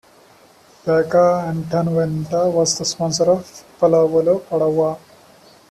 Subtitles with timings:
[0.83, 4.97] Banca Antonveneta was the sponsor of Pallavolo Padova.